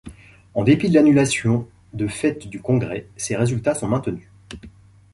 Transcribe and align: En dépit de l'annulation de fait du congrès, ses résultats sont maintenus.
En 0.55 0.63
dépit 0.63 0.89
de 0.89 0.95
l'annulation 0.95 1.67
de 1.93 2.07
fait 2.07 2.47
du 2.49 2.59
congrès, 2.59 3.05
ses 3.17 3.35
résultats 3.35 3.75
sont 3.75 3.87
maintenus. 3.87 4.29